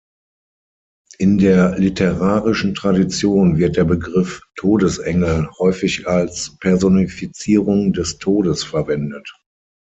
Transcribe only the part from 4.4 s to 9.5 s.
„Todesengel“ häufig als Personifizierung des Todes verwendet.